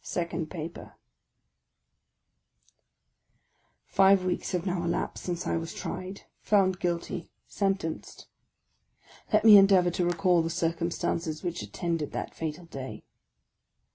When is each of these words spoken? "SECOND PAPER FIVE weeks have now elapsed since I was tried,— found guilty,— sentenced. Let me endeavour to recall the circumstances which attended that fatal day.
"SECOND 0.17 0.49
PAPER 0.49 0.95
FIVE 3.85 4.25
weeks 4.25 4.51
have 4.53 4.65
now 4.65 4.81
elapsed 4.83 5.23
since 5.23 5.45
I 5.45 5.57
was 5.57 5.75
tried,— 5.75 6.21
found 6.51 6.79
guilty,— 6.79 7.29
sentenced. 7.47 8.25
Let 9.31 9.45
me 9.45 9.57
endeavour 9.57 9.91
to 9.91 10.03
recall 10.07 10.41
the 10.41 10.49
circumstances 10.49 11.43
which 11.43 11.61
attended 11.61 12.13
that 12.13 12.33
fatal 12.33 12.65
day. 12.65 13.03